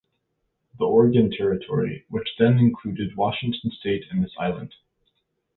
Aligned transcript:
The 0.79 0.85
Oregon 0.85 1.29
territory, 1.29 2.05
which 2.09 2.27
then 2.39 2.57
included 2.57 3.15
Washington 3.15 3.69
state 3.69 4.03
and 4.09 4.23
this 4.23 4.33
island. 4.39 4.73